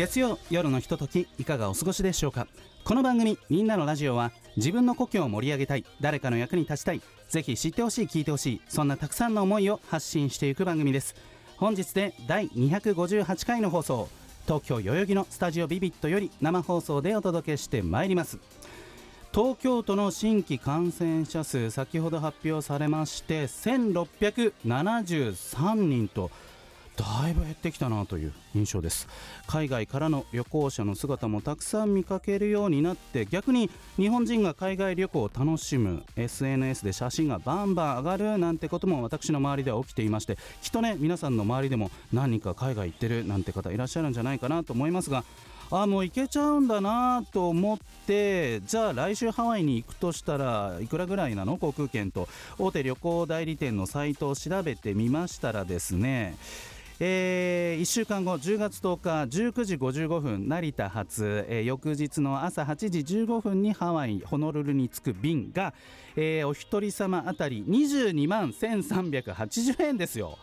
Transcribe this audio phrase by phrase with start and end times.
[0.00, 2.46] 月曜夜のひとときいかがお過ごしでしょうか？
[2.84, 11.14] この番組「みんなのラジオは」自分の故郷を盛り上げたい誰かの役に立ちたいぜひ知ってほしい聞いてほしいそんなたくさんの思いを発信していく番組です。
[11.58, 14.08] 本日で第258回の放送
[14.46, 18.38] 東京代々木のスタジオビビットより生放送でお届けしてまいります。
[19.34, 26.30] 東京都の新規感染者数先ほど発表されまして1673人と
[26.96, 29.08] だいぶ減ってきたなという印象です。
[29.46, 45.24] 海外からの旅行者の姿もたくさん見かけるようになって逆に日本人が海外旅行を楽しむ SNS で写真がバンバン上がるなんてことも私の周りでは起きていましてきっとね皆さんの周りでも何人か海外行ってるなんて方いらっしゃるんじゃないかなと思いますが
[45.72, 51.56] あもう行けちゃうんだなと思ってじゃあ来週ハワイに行くとしたらいくらぐらいなの？
[51.58, 52.28] 航空券と。
[52.58, 56.36] 大手旅行代理店のサイトを調べてみましたらですね
[57.02, 65.72] えー、1週間後10月10日19時55分成田発、えー、翌日の朝8時15分にハワイホノルルに着く便が、
[66.14, 70.36] えー、お一人様あたり22万1380円ですよ。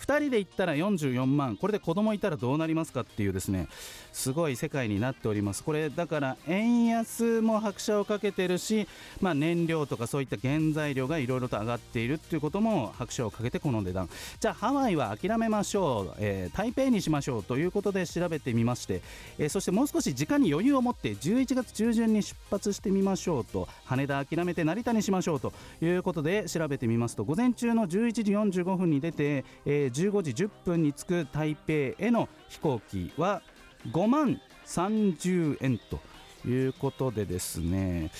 [0.00, 3.68] 2人で行ったら44万これで子供いたらどうなりますかっていうですね
[4.12, 5.64] すごい世界になっております。
[5.64, 8.86] これだから円安も拍車をかけてるし、
[9.20, 14.08] まあ、燃料とかそういった原材料がいろいろと上がっているっていうことも拍車をかけてこの値段。
[14.40, 19.02] じゃあハワイは諦めましょう、えー、台北にしましょうということで調べてみまして、
[19.38, 28.32] えー、そしてもう少し時間に余裕を持って11月中旬に出発してみましょうと羽田諦めて成田にしましょうということで調べてみますと午前中の11時
[28.62, 33.42] 45分に出て、えー、15時10分に着く台北への飛行機は
[33.90, 36.00] 5万30円と
[36.48, 38.10] いうことでですね。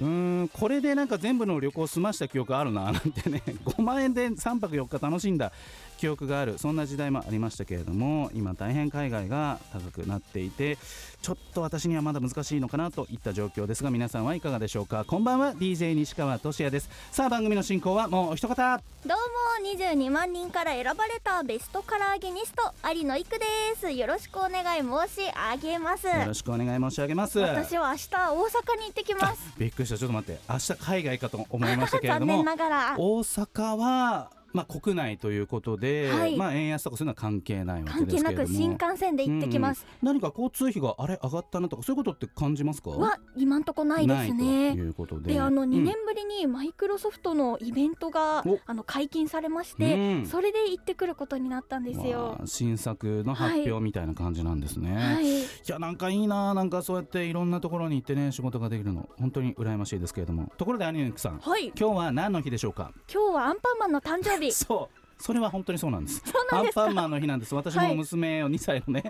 [0.00, 3.42] うんこれでなんか全部の旅行済ました記憶あるななんてね。
[3.64, 5.52] 5万円で3泊4日楽しんだ
[5.98, 10.76] 記憶があるそんな時代もありましたけれども今大変海外が高くなっていて
[11.22, 15.04] ちょっと私にはまだ難しいのかなといった状況ですが皆さんはいかがでしょうか。
[15.04, 16.88] こんばんは DJ 西川俊也です。
[17.10, 23.44] さあ番組の進行はもう一方どうも22万人から選ばれたベストカラーゲニスト有野育で
[23.76, 23.90] す。
[23.90, 26.06] よろしくお願い申し上げます。
[26.06, 27.38] よろしくお願い申し上げます。
[27.38, 29.40] 私は明日大阪に行ってきます。
[29.58, 32.94] びっくりしたちょっと待って明日海外かと思いましたけれども 残念ながら。
[32.98, 38.24] 大阪はまあ、国内ということで、はい、まあ、円安とかそういうのは関係ないわけですけれども。
[38.24, 40.08] 関係なく新幹線で行ってきます、うん。
[40.08, 42.90] うん、何か交通費があれ上がったなとかそういうことって感じますか？
[42.90, 44.72] は今んとこないですね。
[44.72, 45.34] ということで。
[45.34, 52.40] であの2年ぶりにマイクロソフトのイベントが、うん、あの解禁されまして、うん、それで行ってくることになったんですよ。
[52.46, 59.08] 新作の発表みたいな感じなんですね、はい、いやなんかいいななんかそうやっていろんなところに行ってね仕事ができるの。
[59.18, 60.52] 本当に羨ましいですけれども。
[60.56, 62.92] ところでアニメさん、はい、今日は何の日でしょうか？
[63.12, 65.06] 今日はアンパンマンの誕生日そう。
[65.18, 66.22] それは本当にそうなんです。
[66.52, 67.54] アンパンマンの日なんです。
[67.54, 69.04] 私も娘を2歳のね、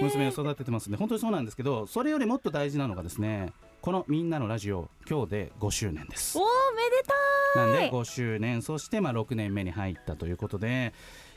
[0.00, 6.36] 娘を育ててますんで本当にそうなんですけどそれよりもっと大事なのがですねこのみんなのラジオ今日で5周年です。
[6.38, 7.66] おおめでたい。
[7.66, 10.92] なんで5周年そしてまあ6年目に入ったということで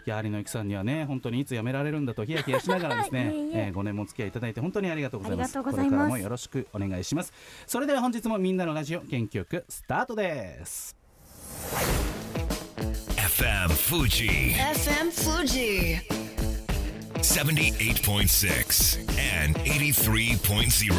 [0.05, 5.61] やはりのいきさんにはね本当にいつ辞められるんだとヒヤヒヤしながらですね いえー、5年もお付き合いいただいて本当にありがとうございます。
[5.61, 7.33] これからもよろしくお願いします。
[7.67, 10.95] それでは本日もみんなのラジオ元気よくスタートです
[13.35, 14.53] FM Fuji.
[14.53, 15.99] FM Fuji.
[17.15, 18.99] 78.6
[19.43, 20.95] and 83.0.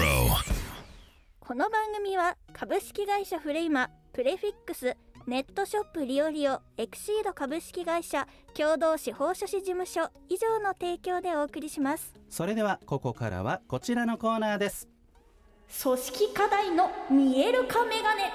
[1.41, 12.13] この番組は株式会社フレイマ、プレフィックス、ネットショップリオリオ、エクシード株式会社、共同司法書士事務所以上の提供でお送りします。
[12.29, 14.91] それではここからはこちらのコーナーです。
[15.83, 18.31] 組織課題の見える化メガネ。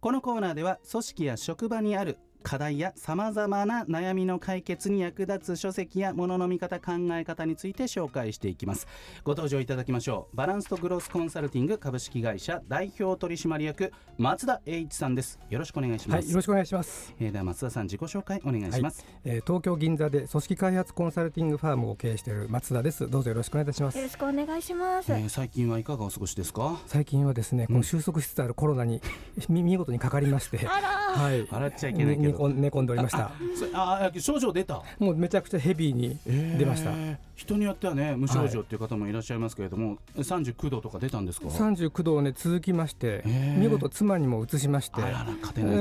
[0.00, 8.86] このコーナーでは組織や職場にある課題やさまざまな悩みの解決に役立つ書籍やものの見方考え方について紹介していきます。
[9.24, 10.36] ご登場いただきましょう。
[10.36, 15.38] バランスとグロースコンサルティング株式会社代表取締役松田栄一さんです。
[15.48, 23.08] よろしくお願いします、はい、よろしくお願いします、えー、では松田さん自己紹介お願いします、はい、えー、東京銀座で組織開発コンサルティングファームを経営している松田です。
[23.08, 23.98] どうぞよろしくお願いいたします。
[23.98, 26.80] よろしくお願いします、えー、最近はいかがお過ごしですか？
[26.86, 29.00] 最近はですね、この収束しつつあるコロナに
[29.48, 30.66] 見事にかかりまして。
[31.12, 33.30] はい、笑っちゃいけないけどど寝込ん寝込んでおりました。
[33.74, 34.82] ああ症状出た？
[34.98, 36.18] もうめちゃくちゃヘビーに
[36.58, 43.58] 出ました、えー人によってはね無症状っていう方もいらっしゃいますけれども、39度とか出たんですか？39度をね続きまして、へー。
[43.58, 45.26] 見事妻にも移しましてあら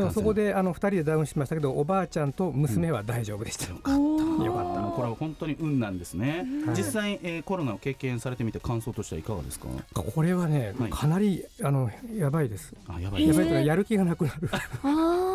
[0.03, 3.91] らそこであの2人でダウンしましたけどおばあちゃんと娘は大丈夫でした、よかった。
[3.91, 4.81] よかった。
[4.81, 6.75] これは本当に運なんですね、はい。
[6.75, 9.67] 実際、えーコロナを経験されてみて感想としてはいかがですか？
[9.93, 10.89] これはね、はい。
[10.89, 12.73] かなりあのやばいです。
[12.87, 13.39] あやばいです。
[13.39, 14.49] ねやばいというかやる気がなくなる。
[14.83, 15.30] あ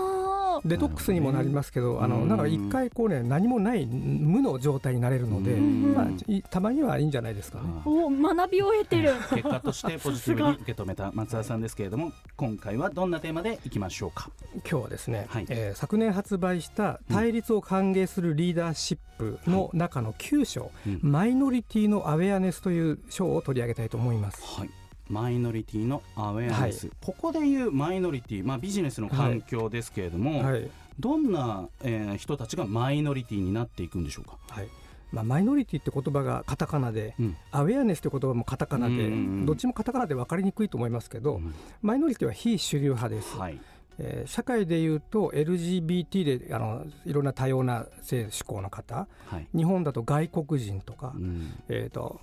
[0.66, 2.10] デトックスにもなりますけど、あうん。
[2.10, 5.94] のなんか一回こうね何もない無の状態になれるので、うん。
[5.94, 7.64] まあ、いたまにはいいんじゃないですかね。
[7.84, 9.12] お学びを得てる。
[9.30, 14.30] 結果として ポジティブに受け止めた松田さんですけれども今回はどんなテーマでいきましょうか？
[14.68, 15.46] 今日はですね、はい。
[15.48, 24.42] えー昨年発売した対立を歓迎するリーダーシップの中の9章、うんマイノリティのアウェアネスという章を取り上げたいと思います。
[24.58, 24.70] はい
[25.08, 30.70] マイノリティのアウェアネス、ここでいうマイノリティ、まあ、ビジネスの環境ですけれども、はい。
[30.98, 34.68] どんな、えー人たちがマイノリティになっていくんでしょうか、はい。
[35.12, 37.36] まあ、マイノリティって言葉がカタカナで、うん。
[37.52, 39.10] アウェアネスって言葉もカタカナで、
[39.44, 43.36] どっちもカタカナで分かりにくいと思いますけど、うんマイノリティは非主流派です。
[43.36, 43.58] はい。
[43.98, 49.06] えー社会でいうと LGBT であのいろんな多様な性思考の方。
[49.26, 49.46] はい。
[49.54, 51.52] 日本だと外国人とか、うん。
[51.68, 52.20] えー、と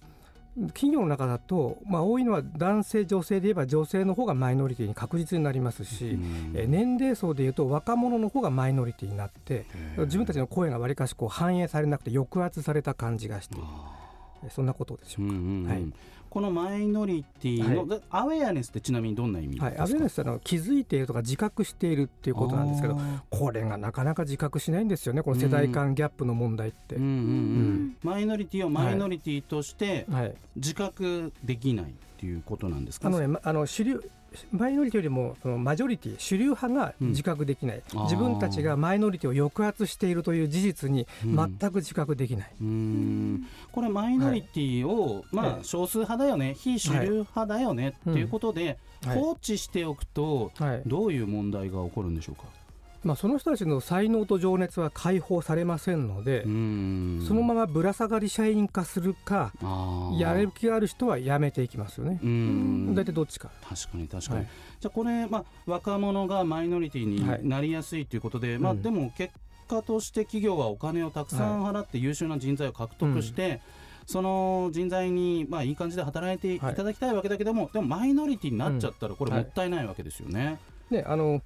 [0.67, 6.51] 企業の中だと、まあ、多いのは男性女性で言えば女性の方がマイノリティに確実になりますし、うん。
[6.55, 9.65] えー年齢層でいうと若者の方がマイノリティになって
[9.97, 13.57] 自分たちの声がわりかしこう反映されなくて抑圧された感じがして
[14.49, 15.33] そんなことでしょうか。
[15.33, 15.69] ーうんうんうん。
[15.69, 15.93] はい
[16.33, 17.87] このマイノリティの、はい。
[17.89, 26.95] でアウェアネスってちなみにどんな意味ですか、はい、アウェアネスは気づいているとか自覚しているっていうことなんですけどあこれがなかなか自覚しないんですよねこの世代間ギャップの問題って。
[26.95, 27.09] ーうんうん。
[27.11, 27.97] うん。
[28.01, 30.33] マイノリティをマイノリティとしてはい。
[30.55, 34.01] 自覚できないっていうことなんですか、あのね、まあの主流
[34.51, 41.35] マイノリティよりもそのマジョリティ主流派が自覚できない、うん自分たちがマイノリティを抑圧しているという事実にうん。
[41.59, 43.47] 全く自覚できない、うーん。
[43.71, 45.63] これマイノリティを、まあはい。
[45.63, 46.55] 少数派だよね。
[46.57, 49.19] 非主流派だよね、っていうことで、はい。
[49.19, 50.81] 放置しておくとはい。
[50.85, 52.43] どういう問題が起こるんでしょうか、
[53.03, 59.51] まあ、その人たちの才能と情熱は解放されませんのでそのままぶら下がり社員化するか
[60.17, 62.19] やる気がある人は辞めていきますよね。
[62.93, 63.49] 大体どっちか。
[63.67, 64.47] 確かに確かに、はい。
[64.79, 67.41] じゃあこれ、まあ、若者がマイノリティはい。
[67.41, 69.33] になりやすいということで、まあ、うんでも結
[69.67, 73.61] 果として企業はお金をたくさん払って優秀な人材を獲得して、
[74.05, 79.37] その人材に、まあ、いい感じで働いていただきたいわけだけども、でもマイノリティになっちゃったらこれうん。
[79.37, 80.59] もったいないわけですよね。
[80.89, 81.41] ねあの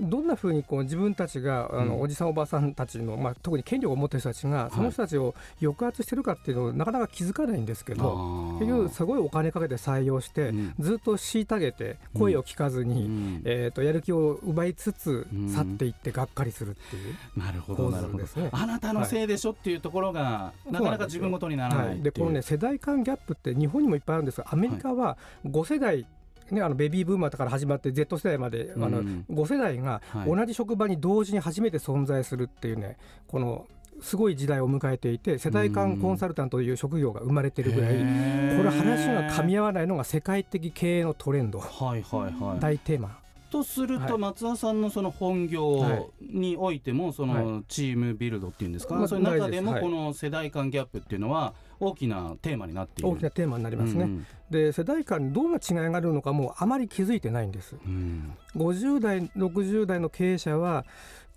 [0.00, 2.00] どんなふうにこう自分たちがあの、うん。
[2.02, 10.74] おじさんおばさんたちの、まあ、特に権力を持ってる人たちがその人たちを抑圧してるかっていうのをなかなか気づかないんですけど、結局すごいお金かけて採用して、うん。
[10.78, 13.42] ずっと虐げて声を聞かずに、うん。
[13.44, 15.48] えー、とやる気を奪いつつうん。
[15.48, 18.18] 去っていってがっかりするっていう、なるほど構なるほど。
[18.18, 18.48] 図ですね。
[18.52, 26.06] あなたのせいでしょっていうところが、なかなか自分ごとにならないでこのね世代間ギャップって日本にもいっぱいあるんですがアメリカは5世代、
[26.50, 29.24] ね、あのベビーブーマーから始まって Z 世代まで、あのうん。
[29.30, 30.28] 5世代がはい。
[30.28, 32.96] 同じ職場に同時に初めて存在するっていうね
[33.26, 33.66] この
[34.00, 42.60] すごい時代を迎えていて世代間コンサルタントという職業が生まれてるぐらい、これ話が噛み合わないのが世界的経営のトレンド、はいはいはい。
[42.60, 43.18] 大テーマ。
[43.54, 44.18] とするとはい。
[44.18, 53.10] 松田さんのその本業においてもそはのチームビルドっていうんですか、まあそういう中でもこの世代間ギャップっていうのは大きなテーマになっている。
[53.10, 54.26] 大きなテーマになりますね、うん。
[54.50, 57.76] で世代間にどんな違いがあるのかもあまり気づいてないんです。
[57.86, 58.36] うん。
[58.56, 60.84] 50代60代の経営者は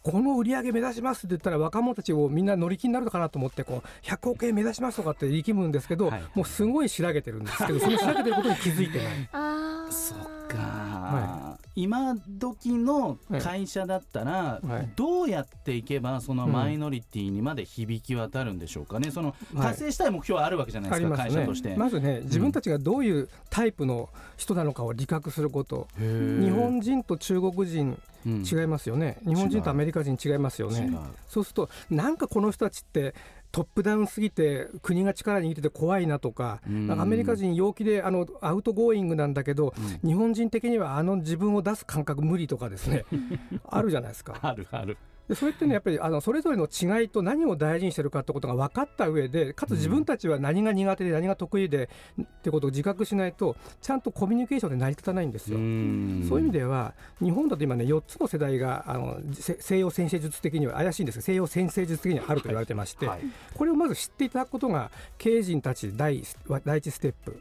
[0.02, 6.24] この売り上げ目指しますって言ったら若者たちをみんな乗り気になるのかなと思ってこう100億円目指しますとかって力むんですけど、はい。
[6.34, 9.08] もうすごいしらげてるんですけどそのしらげてることに気づいてない。
[9.34, 9.92] あー。
[9.92, 11.47] そっか、は
[11.80, 14.90] 今時の会社だったら、はい。
[14.96, 16.52] どうやっていけばそのうん。
[16.52, 19.68] マイノリティにまで響き渡るんでしょうかね、そのはい。
[19.68, 21.40] 達成したい目標はあるわけじゃないですか、ありますね。
[21.40, 21.76] 会社として。
[21.76, 30.92] まずね自分たちがどういうタイプの人なのかを自覚すること、日本人と中国人うん違いますよね、日本人とアメリカ人違いますよね。
[31.28, 33.16] そうするとなんかこの人たちって
[33.52, 36.92] トップダウンすぎて国が力握ってて怖いなとかうん。
[36.92, 43.06] アメリカ人陽気であの outgoing なんだけど、日本人的にはあの自分を出す感覚無理とかですね。
[43.66, 44.38] あるじゃないですか。
[44.42, 44.98] あるある。
[45.28, 51.90] でそれってねやっぱりあのそれぞれの違いと何を大事にしてるかってことが分かった上でかつ自分たちは何が苦手で何が得意で
[52.22, 55.58] ってことを自覚しないとちゃんとコミュニケーションで成り立たないんですよ。
[55.58, 63.20] そういう意味では日本だと今ね4つの世代があのせ西洋先生術的には怪しいんですが西洋先生術的にはあると言われてまして、はい。
[63.54, 66.24] これをまず知っていただくことが経営陣たち第
[66.64, 67.40] 第一ステップ。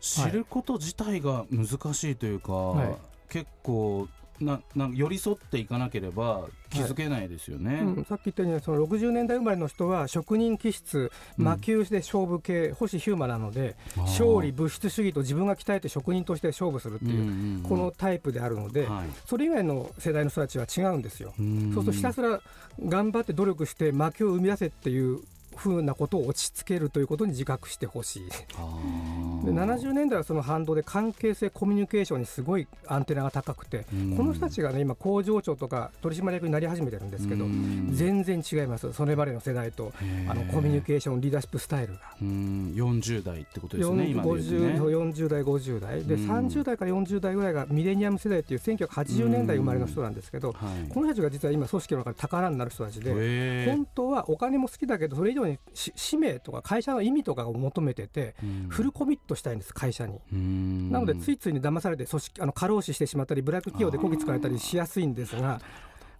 [0.00, 2.96] 知ること自体が難しいというか、はい。
[3.28, 4.08] 結構
[4.42, 7.80] なな寄り添っていかなければ気づけないですよね。
[7.82, 11.44] うん、さっき言ったようにその60年代生まれの人は職人気質うん。
[11.44, 17.62] 魔球で勝負系、星ヒューマなので勝利物質主義と自分が鍛えて職人として勝負するっていう、うんうんうん。
[17.62, 19.06] このタイプであるので、はい。
[19.26, 21.34] それ以外の世代の人たちは違うんですよ。
[21.38, 21.72] うん。
[21.74, 22.40] そうするとひたすら
[22.80, 25.20] 頑張って努力して魔球を生み出せっていう
[25.56, 28.22] 風なことを落ち着けるということに自覚してほしい。
[28.56, 34.16] あでー70年代はその反動で関係性コミュニケーションにすごいアンテナが高くて、うん。
[34.16, 37.90] この人たちがね今工場長とか取締役になり始めてるんですけど、うん。
[37.92, 38.92] 全然違います。
[38.92, 39.92] それまでの世代と
[40.28, 42.00] あのコミュニケーションリーダーシップスタイルが。
[42.20, 42.72] うん。
[42.76, 44.80] 40代ってことですね今で言うと40ね。
[44.80, 46.04] 40代50代。
[46.04, 46.30] で、うん。
[46.30, 50.88] 30代から40代ぐらいがミレニアム世代っていう1980年代生まれの人なんですけど、はい。
[50.88, 60.18] この人たちが実は今組織の中で宝になる人たちで、本当はお金も好きだけどそれ以上にし使命とか会社の意味とかを求めてて、うんフルコミットしたいんです会社に。
[60.32, 65.60] うんなのでついついに騙されて組織あの過労死してしまったりブラック企業でこき使われたりしやすいんですが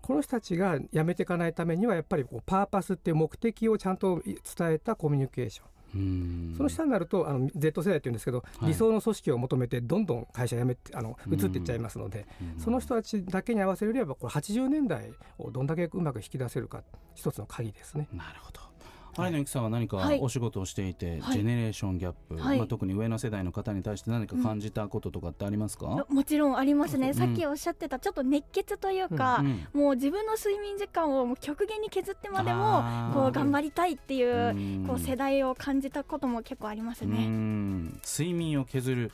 [0.01, 12.27] この人たちが辞めていかないためにはやっぱりこうパーパスっていう目的をちゃんと伝えたコミュニケーションうんその下になるとあの Z 世代っていうんですけど、はい理想の組織を求めてどんどん会社辞めてあの移っていっちゃいますので、
[12.59, 16.83] その人たちだけに合わせるよりはこれ80年代をどんだけうまく引き出せるか
[17.15, 18.09] 一つの鍵ですね。
[18.13, 18.61] なるほど。
[19.19, 20.21] 有野由紀さんは何かはい。
[20.21, 21.37] お仕事をしていて、はい。
[21.37, 22.59] ジェネレーションギャップ、はい。
[22.59, 27.15] まあ、特に上の世代の方に対して何か感じたこととかってありますか、もちろんありますね、うん。
[27.15, 29.81] さっきおっしゃってたちょっと熱血というか、うん。
[29.81, 32.57] もう自分の睡眠時間をもう極限に削ってまであ
[33.13, 33.25] もー。
[33.25, 34.85] こう頑張りたいっていううん。
[34.87, 37.27] こう世代を感じたことも結構ありますうね。
[37.27, 38.01] ん。
[38.05, 39.13] 睡眠を削る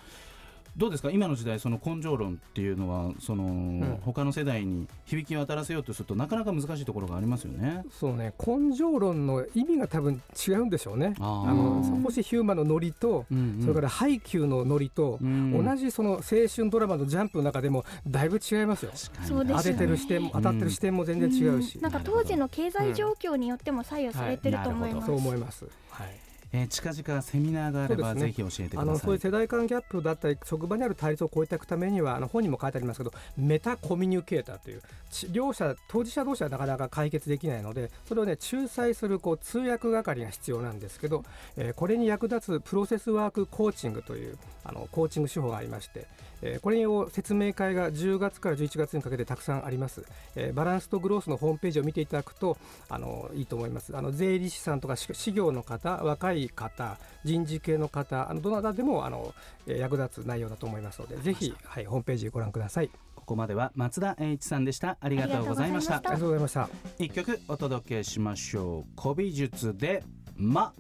[0.79, 1.11] どうですか？
[1.11, 4.01] 今の時代その根性論っていうのはその、ん。
[4.03, 7.83] 他の世代に響き渡らせようとするとなかなか難しいところがありますよね。
[7.91, 8.33] そうね。
[8.39, 11.15] 根性論の意味が多分違うんでしょうね。
[11.19, 11.51] あー。
[11.51, 13.61] あの星ヒューマンのノリと、うんうん。
[13.63, 18.93] それからハイキューのノリと、うん同じその青春ドラマのジャンプの中でもだいぶ違いますよ。
[18.93, 19.29] 確かに。
[19.29, 21.81] そうです当ててる視点も当たってる視点も全然違うし、ん。
[21.81, 25.07] なんか当時の経済状況によっても左右されてると思います。
[25.07, 25.65] そう思います。
[25.91, 26.09] はい。
[26.53, 28.21] えー近々セミナーがあれば、ね。
[28.21, 28.83] ぜひ教えてください。
[28.83, 41.25] あのそういう世代間ギャップだったり職場にある対立を超えていくためにはあの本にも書いてありますけどメタコミュニケーターというち両者当事者同士はなかなか解決できないのでそれをね仲裁するこう通訳係が必要なんですけど、
[41.57, 46.07] えーこれに役立つプロセスワークコーチングというあのコーチング手法がありまして、
[46.43, 52.57] えーこれを説明会が10月から11月にかけてたくさんあります、えーバランスとグロースのホームページを見ていただくと
[52.89, 53.97] あのいいと思います。
[53.97, 59.35] あの税理士さんとかし事業の方若い方人事系の方あのどなたでもあの、
[59.67, 62.91] えー役立つ内容だと思いますのでぜひ、はい、ホームページご覧ください。
[63.15, 64.97] ここまでは松田栄一さんでした。
[65.01, 65.97] ありがとうございました。
[65.97, 66.69] ありがありがとうございました。
[66.99, 69.01] 一曲お届けしましょう。
[69.01, 70.03] 古美術で
[70.37, 70.73] 「ま」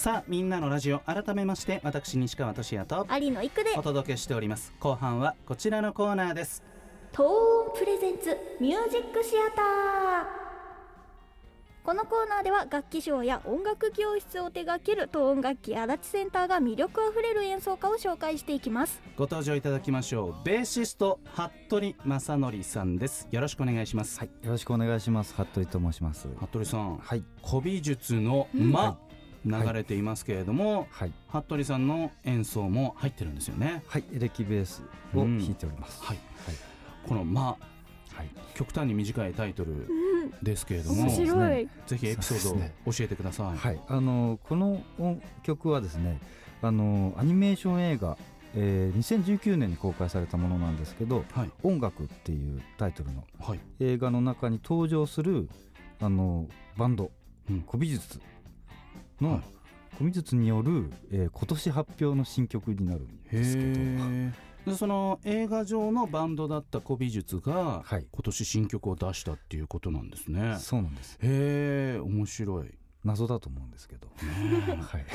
[0.00, 3.74] さあみんなのラジオ改めまして私西川俊也と有野育で。
[3.76, 4.72] お届けしております。
[4.80, 6.62] 後半はこちらのコーナーです。
[7.12, 10.24] トーンプレゼンツミュージックシアター。
[11.84, 19.02] このコーナーでは楽器賞や音楽教室を手掛ける東音楽器足立センターが魅力あふれる演奏家を紹介していきます。
[19.18, 20.34] ご登場いただきましょう。
[20.46, 23.28] ベーシスト服部正則さんです。
[23.30, 25.34] よろしくお願いします、はい、よろしくお願いします。
[25.34, 26.26] 服部と申します。
[26.38, 28.98] 服部さんはい、古美術の「ま」
[29.44, 33.82] 流れていますけれども、はい、服部さんの演奏も入ってるんですよね。
[33.86, 34.82] はい、エレキベース
[35.14, 36.02] を弾いております。
[36.02, 36.18] はい。
[36.46, 36.56] はい、
[37.06, 37.56] この「ま
[38.12, 39.88] はい、」極端に短いタイトル
[40.42, 46.20] ですけれども、面白い、ぜひエピソードを教えてください、はい、あのこの音曲はですね、
[46.62, 48.18] あのアニメーション映画
[48.54, 53.60] えー2019年に公開されたものなんですけどはい「音楽」っていうタイトルのはい。
[53.78, 55.48] 映画の中に登場する
[56.00, 57.10] あのバンド
[57.48, 57.64] うん。
[57.66, 58.39] 古美術はい
[59.20, 59.42] の
[59.92, 63.68] 古美術による、えー今年発表の新曲になるんですけど。
[63.68, 64.32] へ
[64.66, 68.06] えその映画上のバンドだった古美術がはい。
[68.10, 70.56] 今年新曲を出したっていうことなんですね。
[70.58, 71.18] そうなんです。
[71.22, 75.06] へえ面白い、謎だと思うんですけど、はい、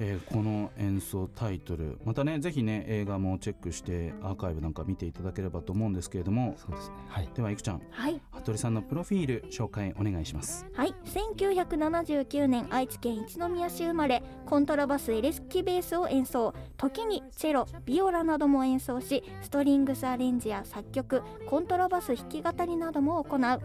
[0.00, 6.54] えーこの演奏タイトルまたねぜひね映画もチェックしてアーカイブなんか見ていただければと思うんですけれども。
[6.56, 6.94] そうですね。
[7.08, 7.28] はい。
[7.34, 7.82] ではいくちゃん。
[7.90, 8.20] はい。
[8.32, 10.66] 服部さんのプロフィール紹介お願いします。
[10.74, 10.94] はい。
[11.04, 16.54] 1979年愛知県一宮市生まれコントラバスエレキベースを演奏。
[16.76, 23.60] 時にチェロビオラなども演奏しストリングスアレンジや作曲コントラバス弾き語りなども行う。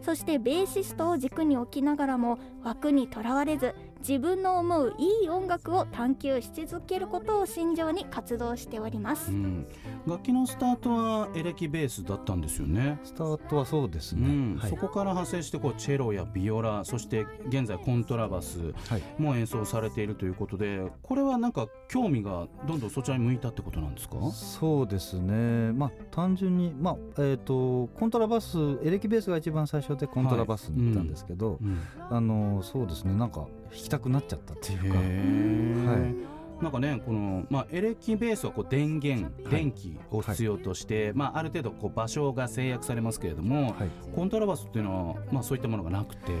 [0.00, 9.30] そしてベーシストを軸に置きながらも枠にとらわれず自分の思ういい音楽を探求し続けることを信条に活動しております。
[9.32, 9.66] うん。
[10.06, 12.98] 楽器のスタートはエレキベースだったんですよね。
[13.04, 14.56] スタートはそうですね、うん。
[14.56, 14.70] はい。
[14.70, 19.02] そこから派生してこうチェロやビオラそして現在コントラバスはい。
[19.18, 24.16] も演奏されているということでこれはなんか興味がどんどんそちらに向いたってことなんですか？
[24.32, 31.80] そうですね、まあ、単純に、まあえー、とコントラバスエレキベースが一番最初でコントラバスに行ったんですけど、うん。
[32.10, 33.14] あのそうですね。
[33.14, 36.38] なんか弾きたくなっちゃったっていうか、はい。
[36.62, 39.50] なんかねこの、まあ、エレキベースはこう電源、い。
[39.50, 46.32] 電気を必要として、まあ、ある程度こう場所が制約されますけれども、はい、コントラバスっていうのは、まあ、そういったものがなくて、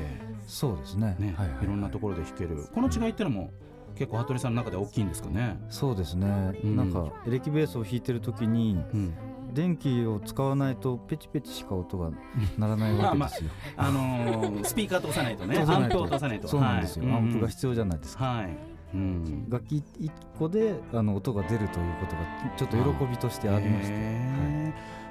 [0.46, 1.16] そうですね。
[1.18, 1.66] ねはいはいい。
[1.66, 2.66] ろんなところで弾ける。
[2.74, 3.52] この違いっていうのも
[3.94, 5.58] 結構服部さんの中で大きいんですかね。
[5.68, 6.76] そうですね、うん。
[6.76, 9.14] なんかエレキベースを弾いてる時にうん
[9.52, 12.10] 電気を使わないとペチペチしか音が
[12.58, 15.58] 鳴らないわけですよ、あのースピーカー通さないとね。
[15.66, 16.48] アンプを通さないと。
[16.48, 17.14] そうなんですよ、はい。
[17.16, 18.56] アンプが必要じゃないですか、はい、
[18.94, 22.22] うん、楽器1個であの音が出るということが
[22.56, 24.57] ちょっと喜びとしてありまして、へー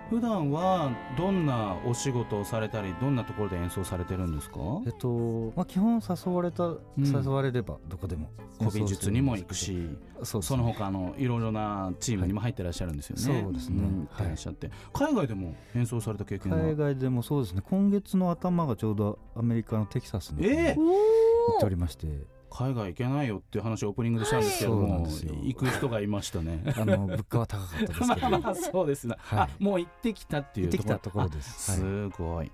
[0.09, 4.57] 普段はどんなお仕事をされたりどんなところで演奏されてるんですか？
[4.85, 6.79] えっとまあ、基本誘われた、ん。
[6.97, 9.89] 誘われればどこでも古美術にも行くし
[10.23, 13.43] その他あのいろいろなチームにも入ってらっしゃるんですよね、はい。
[13.43, 13.81] そうですね。
[13.81, 17.61] ん行ってらっしゃって、海外でも演奏された経験は海外でもそうですね。
[17.69, 21.55] 今月の頭がちょうどアメリカのテキサスに行えー！
[21.55, 22.07] っておりまして、
[22.49, 25.35] 海外行けないよっていう話をオープニングでしたんですけども、ですよ。
[25.43, 26.63] 行く人がいましたね。
[26.75, 28.05] あの物価は高かったですけど。
[28.29, 29.39] まあまあそうですね、はい。
[29.39, 31.71] あもう行ってきたっていう行ってきたところです。
[31.71, 32.51] あすごい、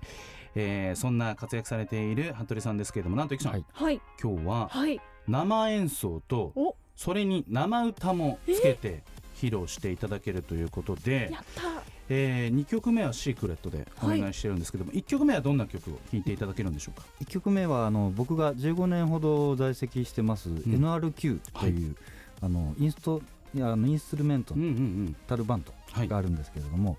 [0.54, 3.64] えーそんな活躍されている服部さんですけれどもなんといくちゃん、はい。
[3.72, 4.00] はい。
[4.22, 5.00] 今日ははい。
[5.26, 6.76] 生演奏とお。
[6.96, 9.02] それに生歌もつけて
[9.34, 11.73] 披露していただけるということで、やった
[12.08, 21.96] え2曲目は「シークレット」でお願いしてるんですけども、1曲目はどんな曲を弾いていただけるんでしょうか？1曲目はあの僕が15年ほど在籍してます、NRQ という、
[22.42, 23.22] あのインスト
[23.56, 24.78] あのインストゥルメントうんうのんう
[25.10, 25.16] ん。
[25.26, 26.08] タルバンドはい。
[26.08, 26.96] があるんですけれども、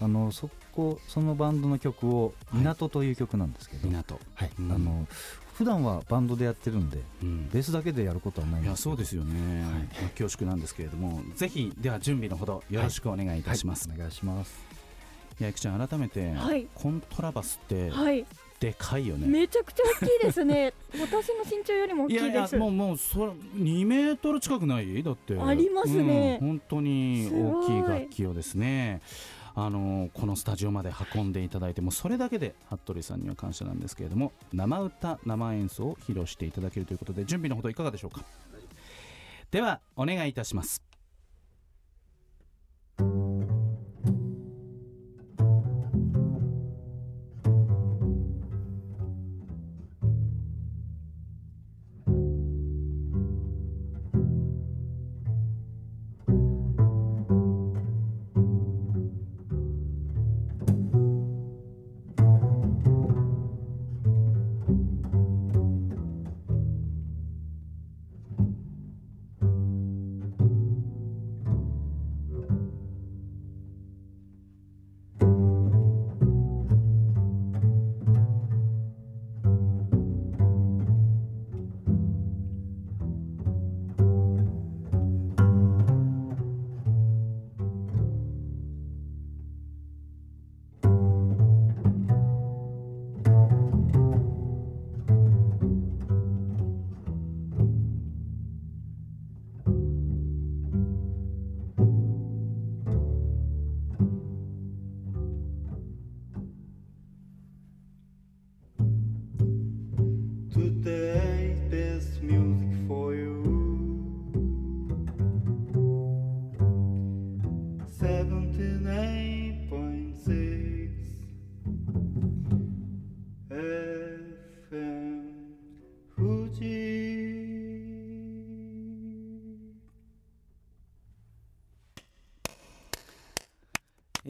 [0.00, 2.60] あのそこそのバンドの曲を「はい。
[2.60, 4.50] 港という曲なんですけど、港、はい。
[4.58, 4.72] うん。
[4.72, 5.06] あの
[5.58, 7.48] 普段はバンドでやってるんでうん。
[7.50, 14.56] ベースだけでやることはないんいやそうですよね、まあ恐縮なんですけれどもぜひでは準備のほどよろしくお願いいたします、はいお願いします。
[15.40, 16.66] いやいくちゃん改めて、はい。
[16.74, 18.24] コントラバスってはい。
[18.60, 20.72] でかいよね、めちゃくちゃ大きいですね。
[21.00, 22.54] 私の身長よりも大いやいきいです。
[22.56, 25.00] やもうもうそれ2メートル近くない？
[25.02, 25.38] だって。
[25.38, 26.38] ありますね。
[26.42, 29.00] うん本当に大きい楽器をですね
[29.60, 38.24] あのこのスタジオまで運んでいただいてもそれだけで服部さんには感謝なんですけれども生歌生演奏を披露していただけるということで準備のほどいかがでしょうか。
[39.50, 40.80] ではお願いいたします「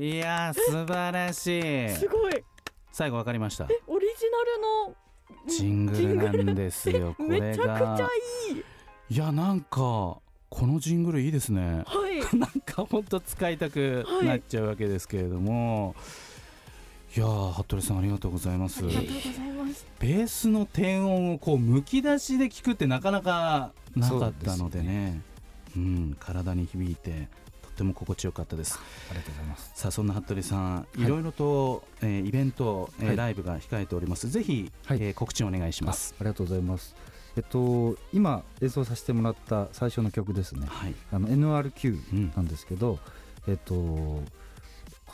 [0.09, 1.89] いやー素晴らしい。
[1.91, 2.43] すごい。
[2.93, 3.69] 最後わかりました？
[3.87, 4.97] オリジナルの
[5.47, 8.09] ジングルなんですよ こめれちゃくちゃが
[8.51, 9.15] いい。
[9.15, 10.23] いやなんかこ
[10.67, 11.85] のジングルいいですね。
[11.87, 12.21] はい。
[12.39, 15.95] なんかほんと使いたくなっちゃうわけですけれども、
[17.15, 18.83] い、やー服部さんありがとうございます。
[18.83, 19.87] ありがとうございます。
[20.01, 25.21] ベースの低音をこうむき出しで聞くってなかなかなかったのでそうね。
[25.77, 27.11] うん体に響いて。
[27.11, 27.48] と
[27.79, 28.79] っても心地よかったです。
[29.11, 29.71] ありがとうございます。
[29.75, 31.07] さあそんな服部さん、いい。
[31.07, 33.17] ろいろと、えーイベント、えーはい。
[33.17, 34.29] ライブが控えております。
[34.29, 34.99] ぜひ、はい。
[35.01, 36.15] えー告知お願いします。
[36.19, 36.97] ありがとうございます。
[37.37, 40.67] えっと今演奏させてもらった最初の曲ですね。
[40.69, 42.33] はい、あの NRQ うん。
[42.35, 42.99] なんですけど、
[43.47, 44.23] えっと今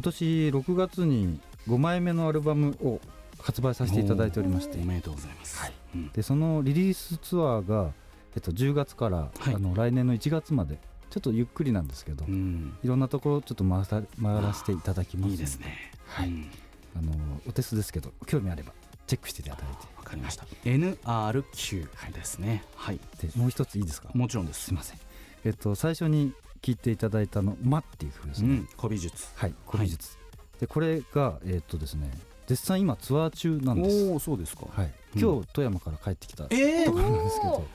[0.03, 3.01] 年6月に5枚目のアルバムを
[3.39, 4.79] 発売させていただいておりまして。
[4.79, 5.73] おめでとうございます、はい。
[5.95, 6.09] うん。
[6.13, 7.93] でそのリリースツアーが、
[8.35, 9.55] えっと、10月から、はい。
[9.55, 10.79] あの来年の1月まで
[11.15, 12.77] ちょっとゆっくりなんですけど、うん。
[12.83, 15.27] いろんなところちょっと回さ回らせていただきます。
[15.27, 15.93] のいいですね。
[16.09, 16.29] はい。
[16.29, 16.51] うん。
[16.97, 17.13] あの
[17.49, 18.73] お手数ですけど興味あれば
[19.07, 19.61] チェックしていただい
[19.97, 20.45] わかりました。
[20.65, 22.65] NRQ ですね。
[22.75, 22.99] はい。
[23.19, 24.09] てでもう一ついいですか？
[24.13, 24.65] もちろんです。
[24.65, 24.99] すいません。
[25.45, 28.69] えっと最初に聞いていただいたの「ま」っていう風ですね、うん。
[28.77, 29.29] 古美術。
[29.37, 29.55] はい。
[29.69, 30.17] 古美術、
[30.59, 32.11] でこれがえっとですね
[32.49, 34.11] 絶賛今ツアー中なんです。
[34.11, 34.67] おおそうですか。
[34.71, 34.87] はい。
[35.15, 35.21] うん。
[35.21, 37.67] 今日富山から帰ってきたとえーころなんですけど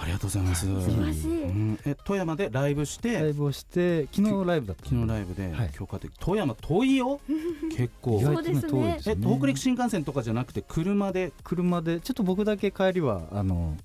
[0.00, 0.66] ありがとうございます。
[0.66, 1.78] はい素晴らしいうん。
[1.84, 5.70] え富山でライブしてライブをして昨日ライブだった昨日ライブではい。
[5.76, 7.20] 今日帰って富山遠いよ。
[7.76, 8.20] 結構。
[8.20, 8.70] そうですね。
[8.70, 9.14] 遠いですね。
[9.18, 11.32] え東北陸新幹線とかじゃなくて車で？
[11.44, 13.76] 車でちょっと僕だけ帰りはあの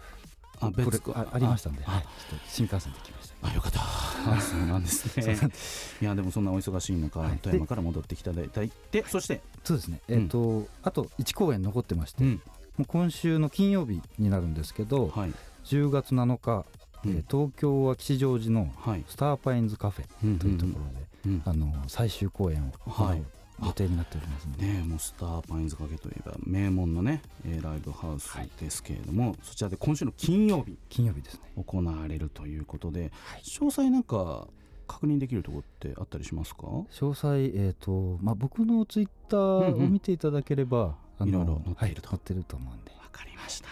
[0.61, 3.49] あ別あありましたんで、あはい、ちょっと新幹線で来ました。
[3.49, 3.81] あよかった。
[3.81, 5.35] あそうなんですね。
[6.01, 7.37] いやでもそんなお忙しい中、はい。
[7.41, 9.99] 富山から戻ってきていただいてそして、そうですね。
[10.07, 12.41] えっ、と、あと1公演残ってまして、うん。
[12.77, 15.33] もう今週の金曜日になるんですけどはい
[15.65, 16.65] 10月7日、
[17.03, 17.11] うん。
[17.11, 19.03] えー東京は吉祥寺のはい。
[19.07, 21.41] スターパインズカフェうんというところで、うん。
[21.45, 23.19] あの最終公演を行はい。
[23.19, 23.25] う
[23.63, 30.77] 予定になっておりますので、ねえもうスターパインズかけといえば名門のね、えーライブハウスですけれども、そちらで今週の金曜日。
[30.89, 31.41] 金曜日ですね。
[31.63, 33.11] 行われるということで、
[33.43, 34.47] 詳細なんか
[34.87, 36.63] 確認できるところってあったりしますか？
[36.63, 42.09] 詳細、えーとまあ、僕のツイッターを見ていただければ、あのいろいろ載っていると。
[42.09, 42.91] はい載ってると思うんで。
[42.91, 43.69] わかりました、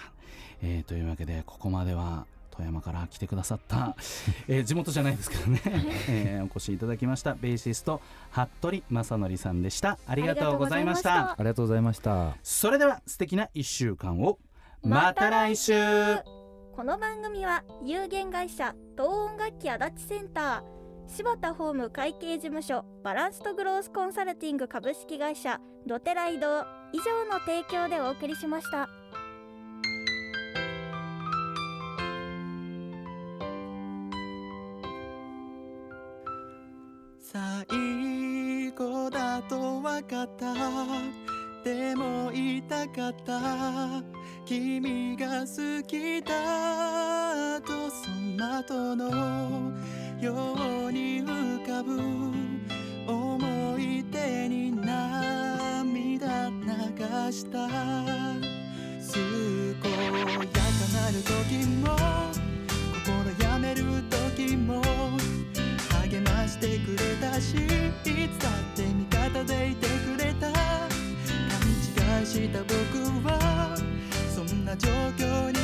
[0.64, 3.96] えーというわけでここまでは富山から来てくださった、
[4.48, 5.62] えー地元じゃないですけどね、
[6.08, 10.00] えーお越しいただきましたベーシスト服部正則さんでした。
[10.08, 11.32] ありがとうございました。
[11.32, 12.38] ありがとうございました。
[12.42, 14.40] それでは素敵な1週間を
[14.82, 15.74] また来週。
[16.76, 29.03] この番組は有限会社東音楽器足立センター柴田ホーム会計事務所バランスとグロースコンサルティング株式会社ドテライド以上の提供でお送りしました。
[37.34, 40.54] 最後だと分かった。
[41.64, 44.04] でも言いたかった。
[44.46, 49.72] 君が好きだとその後の
[50.22, 50.54] よ
[50.90, 52.00] うに浮かぶ。
[53.12, 57.68] 思い出に涙流した。
[59.12, 60.62] 健やか
[60.94, 61.98] なる時も
[63.04, 63.04] 心
[63.44, 63.82] やめる
[64.36, 64.83] 時も
[66.14, 70.52] 励ましてくれたしいつだって味方でいてくれた。
[70.52, 70.60] 勘
[72.20, 72.76] 違いした僕
[73.28, 73.76] は
[74.36, 75.63] そんな状況に